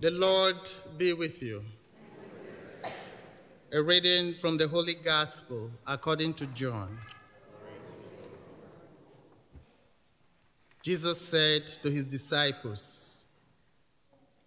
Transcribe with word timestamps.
The 0.00 0.10
Lord 0.10 0.56
be 0.96 1.12
with 1.12 1.42
you. 1.42 1.62
A 3.70 3.82
reading 3.82 4.32
from 4.32 4.56
the 4.56 4.66
Holy 4.66 4.94
Gospel 4.94 5.70
according 5.86 6.32
to 6.34 6.46
John. 6.46 6.96
Jesus 10.82 11.20
said 11.20 11.66
to 11.82 11.90
his 11.90 12.06
disciples, 12.06 13.26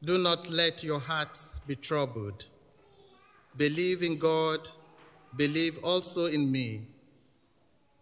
Do 0.03 0.17
not 0.17 0.49
let 0.49 0.83
your 0.83 0.99
hearts 0.99 1.59
be 1.59 1.75
troubled. 1.75 2.47
Believe 3.55 4.01
in 4.01 4.17
God, 4.17 4.67
believe 5.35 5.77
also 5.83 6.25
in 6.25 6.51
me. 6.51 6.87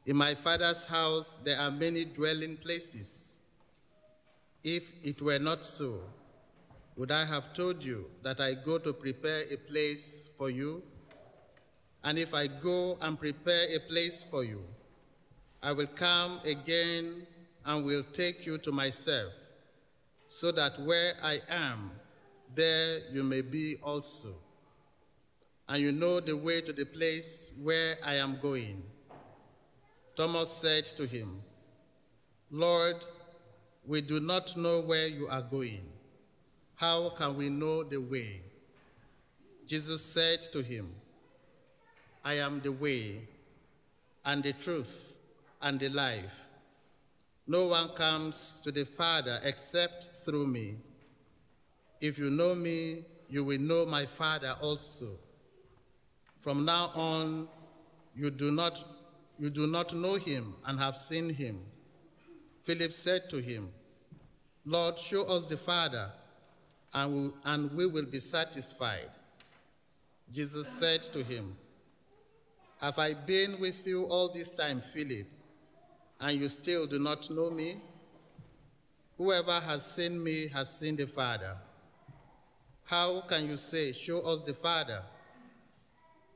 In 0.05 0.15
my 0.15 0.35
Father's 0.35 0.85
house 0.85 1.35
there 1.43 1.59
are 1.59 1.69
many 1.69 2.05
dwelling 2.05 2.55
places. 2.55 3.39
If 4.63 4.93
it 5.03 5.21
were 5.21 5.39
not 5.39 5.65
so, 5.65 6.03
would 7.01 7.09
I 7.09 7.25
have 7.25 7.51
told 7.51 7.83
you 7.83 8.05
that 8.21 8.39
I 8.39 8.53
go 8.53 8.77
to 8.77 8.93
prepare 8.93 9.41
a 9.49 9.57
place 9.57 10.29
for 10.37 10.51
you? 10.51 10.83
And 12.03 12.19
if 12.19 12.35
I 12.35 12.45
go 12.45 12.99
and 13.01 13.17
prepare 13.17 13.75
a 13.75 13.79
place 13.79 14.23
for 14.23 14.43
you, 14.43 14.61
I 15.63 15.71
will 15.71 15.87
come 15.87 16.39
again 16.45 17.25
and 17.65 17.85
will 17.85 18.03
take 18.13 18.45
you 18.45 18.59
to 18.59 18.71
myself, 18.71 19.33
so 20.27 20.51
that 20.51 20.79
where 20.81 21.13
I 21.23 21.39
am, 21.49 21.89
there 22.53 22.99
you 23.11 23.23
may 23.23 23.41
be 23.41 23.77
also. 23.81 24.35
And 25.67 25.81
you 25.81 25.91
know 25.91 26.19
the 26.19 26.37
way 26.37 26.61
to 26.61 26.71
the 26.71 26.85
place 26.85 27.51
where 27.63 27.95
I 28.05 28.17
am 28.17 28.37
going. 28.39 28.83
Thomas 30.15 30.51
said 30.51 30.85
to 30.97 31.07
him, 31.07 31.41
Lord, 32.51 32.97
we 33.87 34.01
do 34.01 34.19
not 34.19 34.55
know 34.55 34.81
where 34.81 35.07
you 35.07 35.27
are 35.29 35.41
going. 35.41 35.90
How 36.81 37.09
can 37.09 37.37
we 37.37 37.47
know 37.47 37.83
the 37.83 38.01
way? 38.01 38.41
Jesus 39.67 40.03
said 40.03 40.41
to 40.51 40.63
him, 40.63 40.89
I 42.25 42.39
am 42.39 42.59
the 42.59 42.71
way 42.71 43.27
and 44.25 44.41
the 44.41 44.53
truth 44.53 45.15
and 45.61 45.79
the 45.79 45.89
life. 45.89 46.47
No 47.45 47.67
one 47.67 47.89
comes 47.89 48.59
to 48.63 48.71
the 48.71 48.83
Father 48.83 49.39
except 49.43 50.09
through 50.25 50.47
me. 50.47 50.77
If 51.99 52.17
you 52.17 52.31
know 52.31 52.55
me, 52.55 53.05
you 53.29 53.43
will 53.43 53.59
know 53.59 53.85
my 53.85 54.07
Father 54.07 54.55
also. 54.59 55.19
From 56.39 56.65
now 56.65 56.89
on, 56.95 57.47
you 58.15 58.31
do 58.31 58.49
not, 58.51 58.83
you 59.37 59.51
do 59.51 59.67
not 59.67 59.93
know 59.95 60.15
him 60.15 60.55
and 60.65 60.79
have 60.79 60.97
seen 60.97 61.29
him. 61.29 61.59
Philip 62.63 62.91
said 62.91 63.29
to 63.29 63.37
him, 63.37 63.69
Lord, 64.65 64.97
show 64.97 65.25
us 65.25 65.45
the 65.45 65.57
Father, 65.57 66.09
and 66.93 67.71
we, 67.75 67.85
will 67.85 68.05
be 68.05 68.19
satisfied. 68.19 69.09
Jesus 70.31 70.67
said 70.67 71.03
to 71.03 71.23
him, 71.23 71.55
Have 72.79 72.99
I 72.99 73.13
been 73.13 73.59
with 73.59 73.85
you 73.87 74.03
all 74.05 74.29
this 74.29 74.51
time, 74.51 74.81
Philip, 74.81 75.27
and 76.19 76.39
you 76.39 76.49
still 76.49 76.87
do 76.87 76.99
not 76.99 77.29
know 77.29 77.49
me? 77.49 77.81
Whoever 79.17 79.59
has 79.59 79.85
seen 79.85 80.21
me 80.21 80.47
has 80.47 80.77
seen 80.77 80.95
the 80.95 81.07
Father. 81.07 81.55
How 82.85 83.21
can 83.21 83.47
you 83.47 83.57
say, 83.57 83.93
Show 83.93 84.21
us 84.21 84.41
the 84.41 84.53
Father? 84.53 85.03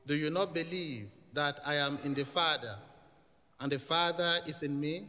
Do 0.06 0.14
you 0.14 0.30
not 0.30 0.54
believe 0.54 1.10
that 1.32 1.60
I 1.66 1.74
am 1.74 1.98
in 2.04 2.14
the 2.14 2.24
Father, 2.24 2.76
and 3.60 3.72
the 3.72 3.78
Father 3.78 4.38
is 4.46 4.62
in 4.62 4.78
me? 4.78 5.08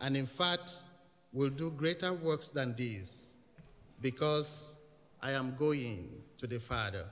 and 0.00 0.16
in 0.16 0.26
fact 0.26 0.82
will 1.32 1.50
do 1.50 1.70
greater 1.70 2.12
works 2.12 2.48
than 2.48 2.74
these, 2.74 3.36
because 4.00 4.76
I 5.22 5.32
am 5.32 5.54
going 5.56 6.08
to 6.38 6.46
the 6.46 6.58
Father. 6.58 7.04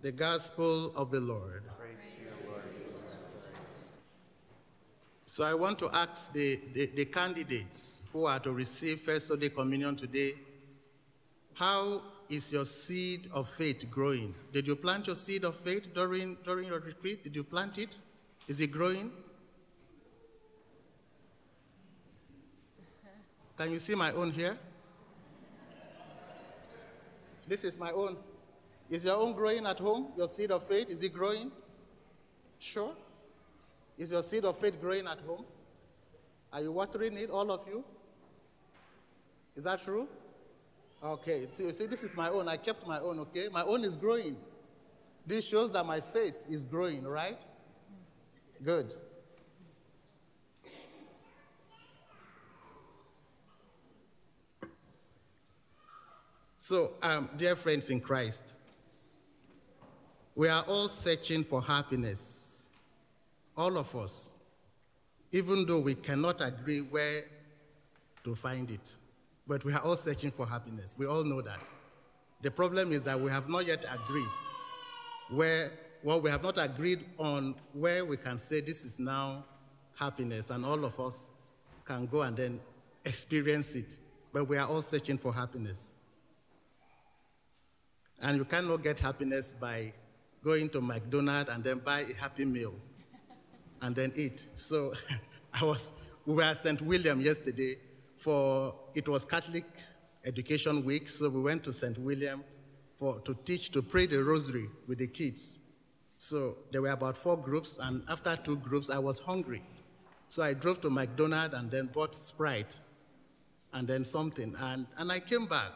The 0.00 0.12
Gospel 0.12 0.92
of 0.96 1.10
the 1.10 1.20
Lord. 1.20 1.62
So 5.32 5.44
I 5.44 5.54
want 5.54 5.78
to 5.78 5.88
ask 5.90 6.30
the, 6.34 6.60
the, 6.74 6.90
the, 6.94 7.04
candidates 7.06 8.02
who 8.12 8.26
are 8.26 8.38
to 8.40 8.52
receive 8.52 9.00
First 9.00 9.28
Sunday 9.28 9.48
Communion 9.48 9.96
today, 9.96 10.32
how 11.54 12.02
is 12.28 12.52
your 12.52 12.66
seed 12.66 13.28
of 13.32 13.48
faith 13.48 13.90
growing? 13.90 14.34
Did 14.52 14.66
you 14.66 14.76
plant 14.76 15.06
your 15.06 15.16
seed 15.16 15.46
of 15.46 15.56
faith 15.56 15.94
during, 15.94 16.36
during 16.44 16.68
your 16.68 16.80
retreat? 16.80 17.24
Did 17.24 17.34
you 17.34 17.44
plant 17.44 17.78
it? 17.78 17.96
Is 18.46 18.60
it 18.60 18.72
growing? 18.72 19.10
Can 23.62 23.70
you 23.70 23.78
see 23.78 23.94
my 23.94 24.10
own 24.10 24.32
here? 24.32 24.58
This 27.46 27.62
is 27.62 27.78
my 27.78 27.92
own. 27.92 28.16
Is 28.90 29.04
your 29.04 29.16
own 29.16 29.34
growing 29.34 29.64
at 29.66 29.78
home? 29.78 30.08
Your 30.16 30.26
seed 30.26 30.50
of 30.50 30.66
faith, 30.66 30.90
is 30.90 31.00
it 31.00 31.12
growing? 31.12 31.52
Sure. 32.58 32.92
Is 33.96 34.10
your 34.10 34.24
seed 34.24 34.44
of 34.44 34.58
faith 34.58 34.80
growing 34.80 35.06
at 35.06 35.20
home? 35.20 35.44
Are 36.52 36.60
you 36.60 36.72
watering 36.72 37.16
it, 37.16 37.30
all 37.30 37.52
of 37.52 37.60
you? 37.68 37.84
Is 39.54 39.62
that 39.62 39.80
true? 39.84 40.08
Okay, 41.04 41.46
see, 41.48 41.72
see, 41.72 41.86
this 41.86 42.02
is 42.02 42.16
my 42.16 42.30
own. 42.30 42.48
I 42.48 42.56
kept 42.56 42.84
my 42.84 42.98
own, 42.98 43.20
okay? 43.20 43.48
My 43.48 43.62
own 43.62 43.84
is 43.84 43.94
growing. 43.94 44.36
This 45.24 45.44
shows 45.44 45.70
that 45.70 45.86
my 45.86 46.00
faith 46.00 46.46
is 46.50 46.64
growing, 46.64 47.04
right? 47.04 47.38
Good. 48.64 48.92
So, 56.64 56.92
um, 57.02 57.28
dear 57.36 57.56
friends 57.56 57.90
in 57.90 58.00
Christ, 58.00 58.56
we 60.36 60.48
are 60.48 60.62
all 60.68 60.88
searching 60.88 61.42
for 61.42 61.60
happiness, 61.60 62.70
all 63.56 63.76
of 63.76 63.96
us, 63.96 64.36
even 65.32 65.66
though 65.66 65.80
we 65.80 65.96
cannot 65.96 66.40
agree 66.40 66.80
where 66.80 67.24
to 68.22 68.36
find 68.36 68.70
it. 68.70 68.96
But 69.44 69.64
we 69.64 69.72
are 69.72 69.80
all 69.80 69.96
searching 69.96 70.30
for 70.30 70.46
happiness. 70.46 70.94
We 70.96 71.04
all 71.04 71.24
know 71.24 71.40
that. 71.40 71.58
The 72.42 72.52
problem 72.52 72.92
is 72.92 73.02
that 73.02 73.18
we 73.18 73.28
have 73.32 73.48
not 73.48 73.66
yet 73.66 73.84
agreed 73.92 74.30
where, 75.30 75.72
well, 76.04 76.20
we 76.20 76.30
have 76.30 76.44
not 76.44 76.58
agreed 76.58 77.04
on 77.18 77.56
where 77.72 78.04
we 78.04 78.16
can 78.16 78.38
say 78.38 78.60
this 78.60 78.84
is 78.84 79.00
now 79.00 79.44
happiness, 79.98 80.48
and 80.50 80.64
all 80.64 80.84
of 80.84 81.00
us 81.00 81.32
can 81.84 82.06
go 82.06 82.22
and 82.22 82.36
then 82.36 82.60
experience 83.04 83.74
it. 83.74 83.98
But 84.32 84.48
we 84.48 84.58
are 84.58 84.68
all 84.68 84.80
searching 84.80 85.18
for 85.18 85.34
happiness. 85.34 85.94
And 88.22 88.38
you 88.38 88.44
cannot 88.44 88.82
get 88.82 89.00
happiness 89.00 89.52
by 89.52 89.92
going 90.44 90.68
to 90.70 90.80
McDonald's 90.80 91.50
and 91.50 91.62
then 91.62 91.78
buy 91.78 92.00
a 92.00 92.14
happy 92.14 92.44
meal 92.44 92.74
and 93.80 93.94
then 93.94 94.12
eat. 94.16 94.46
So 94.56 94.94
I 95.60 95.64
was, 95.64 95.90
we 96.24 96.34
were 96.34 96.42
at 96.42 96.56
St. 96.56 96.80
William 96.80 97.20
yesterday 97.20 97.76
for, 98.16 98.74
it 98.94 99.08
was 99.08 99.24
Catholic 99.24 99.64
Education 100.24 100.84
Week, 100.84 101.08
so 101.08 101.28
we 101.28 101.40
went 101.40 101.64
to 101.64 101.72
St. 101.72 101.98
William 101.98 102.44
for, 102.96 103.18
to 103.20 103.34
teach, 103.44 103.72
to 103.72 103.82
pray 103.82 104.06
the 104.06 104.22
rosary 104.22 104.68
with 104.86 104.98
the 104.98 105.08
kids. 105.08 105.58
So 106.16 106.58
there 106.70 106.80
were 106.80 106.90
about 106.90 107.16
four 107.16 107.36
groups, 107.36 107.78
and 107.82 108.04
after 108.08 108.36
two 108.36 108.56
groups, 108.56 108.88
I 108.88 108.98
was 109.00 109.18
hungry. 109.18 109.62
So 110.28 110.44
I 110.44 110.54
drove 110.54 110.80
to 110.82 110.90
McDonald's 110.90 111.54
and 111.54 111.68
then 111.68 111.86
bought 111.86 112.14
Sprite 112.14 112.80
and 113.72 113.88
then 113.88 114.04
something. 114.04 114.54
And, 114.60 114.86
and 114.96 115.10
I 115.10 115.18
came 115.18 115.46
back, 115.46 115.72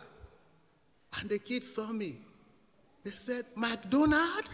and 1.21 1.29
the 1.29 1.41
kids 1.41 1.75
saw 1.75 1.88
me. 1.88 2.21
They 3.06 3.12
said, 3.12 3.44
McDonald? 3.55 4.49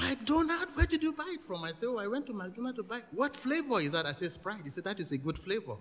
McDonald? 0.00 0.66
Where 0.74 0.84
did 0.84 1.00
you 1.00 1.12
buy 1.12 1.32
it 1.32 1.44
from? 1.44 1.62
I 1.62 1.70
said, 1.70 1.86
Oh, 1.86 1.98
I 1.98 2.08
went 2.08 2.26
to 2.26 2.32
McDonald 2.32 2.74
to 2.74 2.82
buy 2.82 2.96
it. 2.96 3.04
What 3.12 3.36
flavor 3.36 3.80
is 3.80 3.92
that? 3.92 4.04
I 4.04 4.12
said, 4.14 4.32
Sprite. 4.32 4.62
He 4.64 4.70
said, 4.70 4.82
That 4.82 4.98
is 4.98 5.12
a 5.12 5.18
good 5.18 5.38
flavor. 5.38 5.76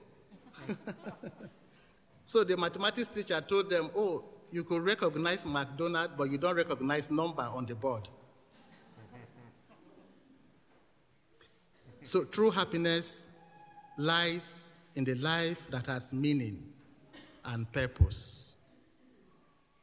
so 2.24 2.44
the 2.44 2.56
mathematics 2.56 3.08
teacher 3.08 3.42
told 3.42 3.68
them, 3.72 3.90
Oh, 3.98 4.26
you 4.52 4.64
could 4.64 4.84
recognize 4.84 5.44
McDonald, 5.44 6.12
but 6.16 6.30
you 6.30 6.38
don't 6.38 6.56
recognize 6.56 7.10
number 7.10 7.42
on 7.42 7.66
the 7.66 7.74
board. 7.74 8.08
so 12.04 12.26
true 12.26 12.52
happiness 12.52 13.30
lies 13.98 14.72
in 14.94 15.04
the 15.04 15.16
life 15.16 15.68
that 15.72 15.88
has 15.88 16.14
meaning. 16.14 16.62
and 17.44 17.70
purpose. 17.72 18.53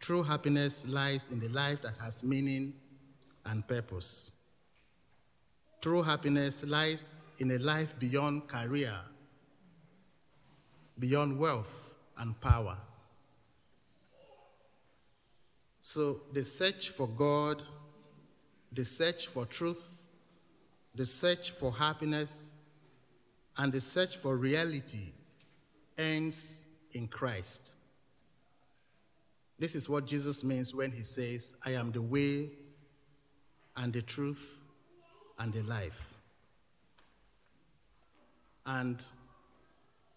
True 0.00 0.23
happiness 0.23 0.87
lies 0.88 1.31
in 1.31 1.41
the 1.41 1.49
life 1.49 1.82
that 1.82 1.94
has 2.00 2.25
meaning 2.25 2.73
and 3.44 3.67
purpose. 3.69 4.32
True 5.81 6.02
happiness 6.02 6.64
lies 6.64 7.29
in 7.38 7.50
a 7.50 7.58
life 7.58 7.99
beyond 7.99 8.49
career, 8.49 8.94
beyond 10.99 11.38
wealth 11.38 11.99
and 12.19 12.38
power. 12.41 12.76
So 15.81 16.23
the 16.32 16.44
search 16.44 16.91
for 16.91 17.06
God, 17.06 17.62
the 18.73 18.85
search 18.85 19.26
for 19.26 19.44
truth, 19.44 20.08
the 20.94 21.06
search 21.06 21.50
for 21.50 21.73
happiness, 21.73 22.55
and 23.56 23.73
the 23.73 23.81
search 23.81 24.17
for 24.17 24.37
reality 24.37 25.12
ends 25.99 26.64
in 26.93 27.08
Christ. 27.08 27.75
This 29.61 29.75
is 29.75 29.91
what 29.91 30.07
Jesus 30.07 30.43
means 30.43 30.75
when 30.75 30.91
he 30.91 31.03
says, 31.03 31.55
I 31.62 31.73
am 31.73 31.93
the 31.93 32.01
way 32.01 32.49
and 33.77 33.93
the 33.93 34.01
truth 34.01 34.62
and 35.39 35.53
the 35.53 35.62
life. 35.65 36.15
And, 38.65 39.05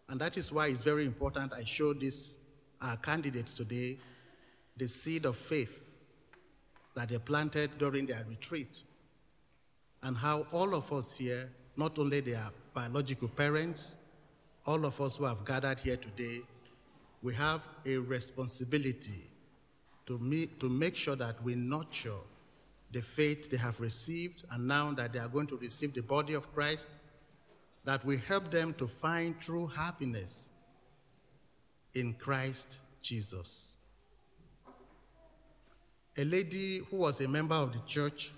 and 0.08 0.22
that 0.22 0.38
is 0.38 0.50
why 0.50 0.68
it's 0.68 0.82
very 0.82 1.06
important 1.06 1.52
I 1.52 1.66
show 1.66 1.94
these 1.94 2.38
candidates 3.02 3.58
today 3.58 3.98
the 4.78 4.88
seed 4.88 5.26
of 5.26 5.36
faith 5.36 5.94
that 6.96 7.10
they 7.10 7.18
planted 7.18 7.78
during 7.78 8.06
their 8.06 8.24
retreat, 8.30 8.84
and 10.04 10.16
how 10.16 10.48
all 10.54 10.74
of 10.74 10.92
us 10.94 11.18
here, 11.18 11.50
not 11.76 12.00
only 12.00 12.22
their 12.22 12.50
biological 12.74 13.28
parents, 13.28 13.98
all 14.66 14.86
of 14.86 15.02
us 15.02 15.18
who 15.18 15.26
have 15.26 15.44
gathered 15.44 15.80
here 15.80 15.98
today, 15.98 16.42
we 17.22 17.34
have 17.34 17.68
a 17.86 17.98
responsibility 17.98 19.33
to, 20.06 20.18
meet, 20.20 20.60
to 20.60 20.70
make 20.70 20.96
sure 20.96 21.16
that 21.16 21.42
we 21.44 21.56
nurture 21.56 22.22
the 22.92 23.02
faith 23.02 23.50
they 23.50 23.58
have 23.58 23.80
received, 23.80 24.44
and 24.52 24.68
now 24.68 24.92
that 24.92 25.14
they 25.14 25.20
are 25.20 25.28
going 25.28 25.48
to 25.48 25.58
receive 25.58 25.94
the 25.94 26.02
body 26.02 26.34
of 26.34 26.54
Christ, 26.54 26.98
that 27.86 28.06
we 28.06 28.18
help 28.18 28.52
them 28.52 28.74
to 28.76 28.88
find 28.88 29.40
true 29.40 29.68
happiness 29.68 30.52
in 31.94 32.14
Christ 32.14 32.80
Jesus. 33.02 33.78
A 36.18 36.24
lady 36.24 36.78
who 36.90 36.98
was 36.98 37.20
a 37.22 37.28
member 37.28 37.56
of 37.56 37.74
the 37.74 37.80
church 37.80 38.32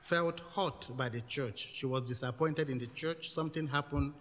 felt 0.00 0.40
hurt 0.56 0.88
by 0.96 1.10
the 1.10 1.20
church. 1.20 1.70
She 1.74 1.84
was 1.84 2.04
disappointed 2.04 2.70
in 2.70 2.78
the 2.78 2.86
church. 2.86 3.30
Something 3.30 3.66
happened 3.66 4.14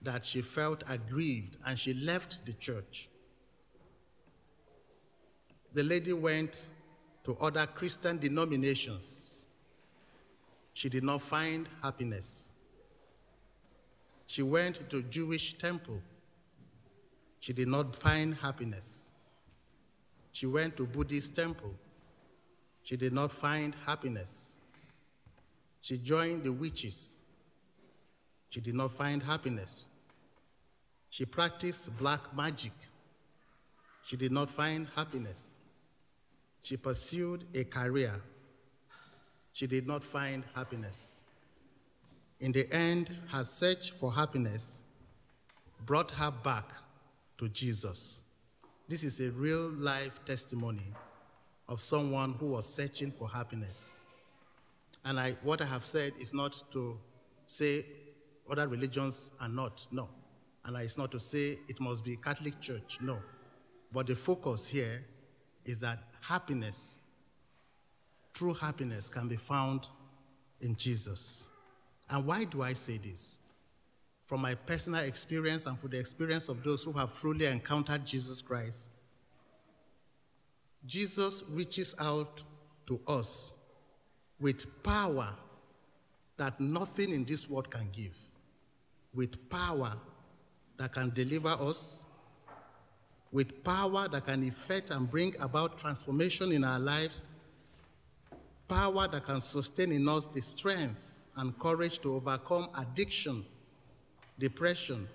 that 0.00 0.24
she 0.24 0.42
felt 0.42 0.84
aggrieved 0.88 1.56
and 1.66 1.78
she 1.78 1.94
left 1.94 2.44
the 2.46 2.52
church. 2.52 3.08
The 5.74 5.82
lady 5.82 6.12
went 6.12 6.66
to 7.24 7.36
other 7.40 7.66
Christian 7.66 8.18
denominations. 8.18 9.44
She 10.74 10.88
did 10.88 11.04
not 11.04 11.22
find 11.22 11.68
happiness. 11.82 12.50
She 14.26 14.42
went 14.42 14.88
to 14.90 15.02
Jewish 15.02 15.54
temple. 15.54 16.00
She 17.40 17.52
did 17.52 17.68
not 17.68 17.96
find 17.96 18.34
happiness. 18.34 19.10
She 20.32 20.46
went 20.46 20.76
to 20.76 20.86
Buddhist 20.86 21.36
temple. 21.36 21.74
She 22.82 22.96
did 22.96 23.12
not 23.12 23.30
find 23.30 23.74
happiness. 23.86 24.56
She 25.80 25.98
joined 25.98 26.44
the 26.44 26.52
witches. 26.52 27.22
She 28.48 28.60
did 28.60 28.74
not 28.74 28.92
find 28.92 29.22
happiness. 29.22 29.86
She 31.10 31.24
practiced 31.24 31.96
black 31.98 32.34
magic. 32.34 32.72
She 34.04 34.16
did 34.16 34.32
not 34.32 34.50
find 34.50 34.88
happiness. 34.96 35.58
She 36.62 36.76
pursued 36.76 37.44
a 37.54 37.64
career. 37.64 38.22
She 39.52 39.66
did 39.66 39.86
not 39.86 40.02
find 40.02 40.44
happiness. 40.54 41.22
In 42.40 42.52
the 42.52 42.72
end, 42.72 43.16
her 43.28 43.44
search 43.44 43.90
for 43.90 44.12
happiness 44.12 44.84
brought 45.84 46.12
her 46.12 46.30
back 46.30 46.70
to 47.38 47.48
Jesus. 47.48 48.20
This 48.88 49.02
is 49.04 49.20
a 49.20 49.30
real 49.30 49.68
life 49.70 50.20
testimony 50.24 50.92
of 51.68 51.80
someone 51.80 52.34
who 52.34 52.46
was 52.46 52.66
searching 52.66 53.10
for 53.10 53.28
happiness. 53.28 53.92
And 55.04 55.18
I, 55.18 55.32
what 55.42 55.60
I 55.60 55.66
have 55.66 55.84
said 55.84 56.12
is 56.20 56.32
not 56.32 56.62
to 56.72 56.98
say 57.46 57.84
other 58.50 58.68
religions 58.68 59.32
are 59.40 59.48
not, 59.48 59.86
no. 59.90 60.08
And 60.64 60.76
it's 60.76 60.98
not 60.98 61.10
to 61.12 61.20
say 61.20 61.58
it 61.68 61.80
must 61.80 62.04
be 62.04 62.16
Catholic 62.16 62.60
Church, 62.60 62.98
no. 63.00 63.18
But 63.92 64.06
the 64.06 64.14
focus 64.14 64.68
here 64.68 65.04
is 65.64 65.80
that 65.80 65.98
happiness, 66.22 66.98
true 68.32 68.54
happiness, 68.54 69.08
can 69.08 69.28
be 69.28 69.36
found 69.36 69.88
in 70.60 70.76
Jesus. 70.76 71.46
And 72.08 72.26
why 72.26 72.44
do 72.44 72.62
I 72.62 72.72
say 72.72 72.98
this? 72.98 73.38
From 74.26 74.40
my 74.40 74.54
personal 74.54 75.00
experience 75.02 75.66
and 75.66 75.78
from 75.78 75.90
the 75.90 75.98
experience 75.98 76.48
of 76.48 76.62
those 76.62 76.84
who 76.84 76.92
have 76.92 77.18
truly 77.18 77.46
encountered 77.46 78.06
Jesus 78.06 78.40
Christ, 78.40 78.88
Jesus 80.86 81.44
reaches 81.48 81.94
out 81.98 82.42
to 82.86 83.00
us 83.06 83.52
with 84.40 84.82
power 84.82 85.28
that 86.36 86.58
nothing 86.60 87.12
in 87.12 87.24
this 87.24 87.48
world 87.48 87.70
can 87.70 87.88
give, 87.92 88.16
with 89.14 89.48
power 89.48 89.92
that 90.76 90.92
can 90.92 91.10
deliver 91.10 91.50
us, 91.50 92.06
with 93.32 93.64
power 93.64 94.06
that 94.08 94.26
can 94.26 94.46
effect 94.46 94.90
and 94.90 95.10
bring 95.10 95.34
about 95.40 95.78
transformation 95.78 96.52
in 96.52 96.62
our 96.62 96.78
lives, 96.78 97.36
power 98.68 99.08
that 99.08 99.24
can 99.24 99.40
sustain 99.40 99.90
in 99.90 100.06
us 100.06 100.26
the 100.26 100.40
strength 100.40 101.26
and 101.36 101.58
courage 101.58 101.98
to 102.00 102.14
overcome 102.14 102.68
addiction, 102.78 103.44
depression, 104.38 105.08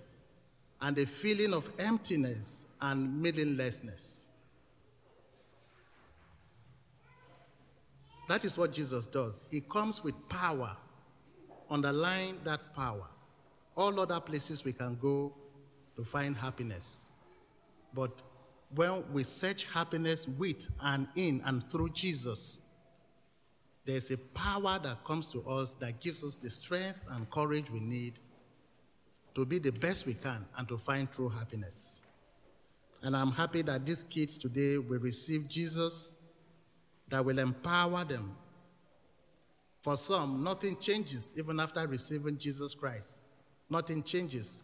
and 0.82 0.96
the 0.96 1.06
feeling 1.06 1.54
of 1.54 1.70
emptiness 1.80 2.66
and 2.82 3.22
meaninglessness. 3.22 4.30
That 8.28 8.44
is 8.44 8.58
what 8.58 8.74
Jesus 8.74 9.08
does. 9.08 9.46
He 9.50 9.62
comes 9.62 10.04
with 10.04 10.16
power. 10.28 10.76
Underline 11.70 12.40
that 12.44 12.76
power. 12.76 13.08
All 13.76 14.00
other 14.00 14.20
places 14.20 14.66
we 14.66 14.74
can 14.74 14.96
go 14.96 15.34
to 15.96 16.04
find 16.04 16.36
happiness. 16.36 17.12
But 17.94 18.22
when 18.74 19.04
we 19.14 19.24
search 19.24 19.66
happiness 19.66 20.28
with 20.28 20.70
and 20.82 21.08
in 21.16 21.42
and 21.46 21.64
through 21.64 21.90
Jesus, 21.90 22.60
there's 23.86 24.12
a 24.12 24.18
power 24.18 24.80
that 24.84 25.04
comes 25.06 25.30
to 25.30 25.42
us 25.50 25.74
that 25.76 26.02
gives 26.02 26.24
us 26.24 26.38
the 26.38 26.50
strength 26.50 27.06
and 27.10 27.30
courage 27.30 27.72
we 27.72 27.80
need 27.80 28.20
to 29.34 29.46
be 29.46 29.60
the 29.60 29.72
best 29.72 30.06
we 30.06 30.14
can 30.14 30.46
and 30.58 30.68
to 30.68 30.78
find 30.78 31.10
true 31.12 31.30
happiness. 31.30 32.02
And 33.02 33.16
I'm 33.16 33.32
happy 33.32 33.62
that 33.62 33.86
these 33.86 34.04
kids 34.04 34.38
today 34.38 34.78
will 34.78 35.00
receive 35.00 35.48
Jesus 35.48 36.16
that 37.10 37.24
will 37.24 37.40
empower 37.40 38.04
them. 38.04 38.36
For 39.82 39.96
some, 39.96 40.44
nothing 40.44 40.76
changes 40.78 41.34
even 41.38 41.60
after 41.60 41.86
receiving 41.88 42.38
Jesus 42.38 42.76
Christ. 42.76 43.22
Nothing 43.70 44.04
changes. 44.04 44.62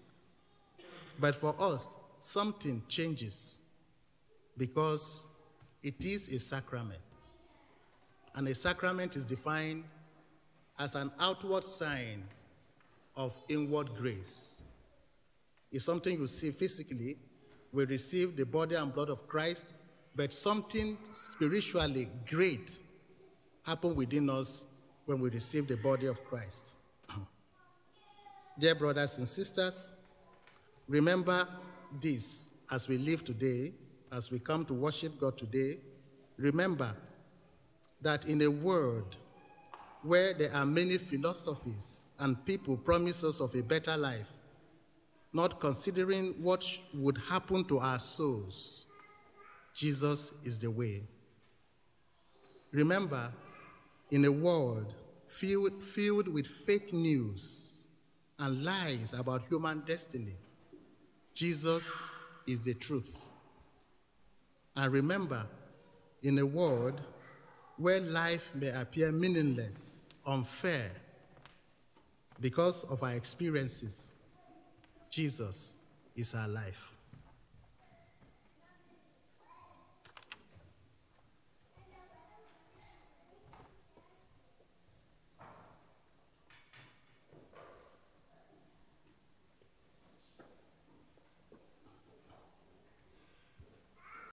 But 1.19 1.35
for 1.35 1.55
us, 1.59 1.97
something 2.23 2.83
changes 2.87 3.59
because 4.57 5.27
it 5.81 6.03
is 6.05 6.29
a 6.29 6.39
sacrament. 6.39 7.01
And 8.35 8.47
a 8.47 8.55
sacrament 8.55 9.15
is 9.15 9.25
defined 9.25 9.83
as 10.79 10.95
an 10.95 11.11
outward 11.19 11.65
sign 11.65 12.23
of 13.15 13.37
inward 13.47 13.93
grace. 13.95 14.63
It's 15.71 15.85
something 15.85 16.19
you 16.19 16.27
see 16.27 16.51
physically. 16.51 17.17
We 17.71 17.85
receive 17.85 18.35
the 18.35 18.45
body 18.45 18.75
and 18.75 18.93
blood 18.93 19.09
of 19.09 19.27
Christ 19.27 19.73
but 20.15 20.33
something 20.33 20.97
spiritually 21.11 22.09
great 22.29 22.79
happened 23.63 23.95
within 23.95 24.29
us 24.29 24.67
when 25.05 25.19
we 25.19 25.29
received 25.29 25.69
the 25.69 25.77
body 25.77 26.05
of 26.07 26.23
Christ. 26.23 26.77
Dear 28.59 28.75
brothers 28.75 29.17
and 29.17 29.27
sisters, 29.27 29.95
remember 30.87 31.47
this 32.01 32.51
as 32.71 32.87
we 32.87 32.97
live 32.97 33.23
today, 33.23 33.73
as 34.11 34.31
we 34.31 34.39
come 34.39 34.65
to 34.65 34.73
worship 34.73 35.19
God 35.19 35.37
today. 35.37 35.77
Remember 36.37 36.95
that 38.01 38.25
in 38.25 38.41
a 38.41 38.49
world 38.49 39.17
where 40.01 40.33
there 40.33 40.53
are 40.53 40.65
many 40.65 40.97
philosophies 40.97 42.09
and 42.19 42.45
people 42.45 42.75
promise 42.77 43.23
us 43.23 43.39
of 43.39 43.55
a 43.55 43.63
better 43.63 43.95
life, 43.95 44.31
not 45.31 45.59
considering 45.59 46.33
what 46.41 46.65
would 46.93 47.17
happen 47.29 47.63
to 47.65 47.79
our 47.79 47.99
souls, 47.99 48.85
Jesus 49.73 50.33
is 50.43 50.59
the 50.59 50.69
way. 50.69 51.03
Remember, 52.71 53.31
in 54.11 54.25
a 54.25 54.31
world 54.31 54.93
filled, 55.27 55.83
filled 55.83 56.27
with 56.27 56.45
fake 56.45 56.93
news 56.93 57.87
and 58.37 58.63
lies 58.63 59.13
about 59.13 59.43
human 59.49 59.79
destiny, 59.85 60.35
Jesus 61.33 62.01
is 62.45 62.65
the 62.65 62.73
truth. 62.73 63.29
And 64.75 64.91
remember, 64.91 65.45
in 66.21 66.37
a 66.39 66.45
world 66.45 67.01
where 67.77 67.99
life 67.99 68.51
may 68.53 68.69
appear 68.69 69.11
meaningless, 69.11 70.09
unfair, 70.25 70.91
because 72.39 72.83
of 72.85 73.03
our 73.03 73.13
experiences, 73.13 74.11
Jesus 75.09 75.77
is 76.15 76.33
our 76.33 76.47
life. 76.47 76.93